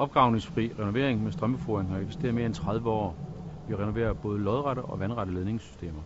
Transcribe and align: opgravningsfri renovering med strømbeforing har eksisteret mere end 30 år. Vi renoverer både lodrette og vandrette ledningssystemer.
opgravningsfri 0.00 0.72
renovering 0.78 1.22
med 1.22 1.32
strømbeforing 1.32 1.90
har 1.90 1.98
eksisteret 1.98 2.34
mere 2.34 2.46
end 2.46 2.54
30 2.54 2.90
år. 2.90 3.16
Vi 3.66 3.74
renoverer 3.74 4.12
både 4.12 4.38
lodrette 4.38 4.80
og 4.82 5.00
vandrette 5.00 5.34
ledningssystemer. 5.34 6.02